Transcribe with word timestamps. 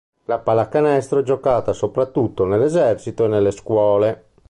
La 0.25 0.39
pallacanestro 0.39 1.19
è 1.19 1.21
giocata 1.21 1.73
soprattutto 1.73 2.43
nell'esercito 2.47 3.25
e 3.25 3.27
nelle 3.27 3.51
scuole. 3.51 4.25